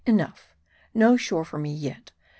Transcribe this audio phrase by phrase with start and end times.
[0.07, 0.55] Enough:
[0.95, 2.11] no shore for me yet.